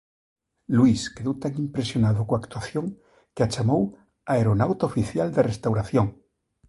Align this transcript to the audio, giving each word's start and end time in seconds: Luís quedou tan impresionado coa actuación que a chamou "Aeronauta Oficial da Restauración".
Luís 0.77 1.01
quedou 1.15 1.35
tan 1.43 1.53
impresionado 1.65 2.21
coa 2.27 2.39
actuación 2.41 2.85
que 3.33 3.41
a 3.43 3.51
chamou 3.53 3.83
"Aeronauta 4.31 4.89
Oficial 4.91 5.27
da 5.35 5.47
Restauración". 5.51 6.07